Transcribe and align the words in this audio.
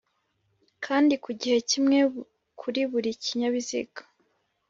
kandi 0.85 1.13
ku 1.23 1.29
gihe 1.39 1.57
kimwe 1.69 1.99
kuri 2.59 2.81
buri 2.91 3.11
kinyabiziga 3.23 4.01